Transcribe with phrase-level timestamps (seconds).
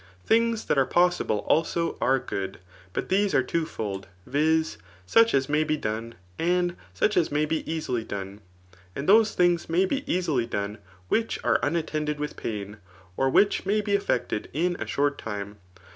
[0.25, 2.57] Things that are possible, also, are good;
[2.91, 4.79] but these aie twofold, viz.
[5.05, 8.41] such as may be done, and such as may be easily done;
[8.95, 12.77] and those things may be easily done, which afe.imattended with pain,
[13.15, 15.57] or which may be effected ia a short time.